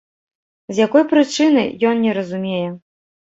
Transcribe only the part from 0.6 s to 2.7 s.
З якой прычыны, ён не разумее.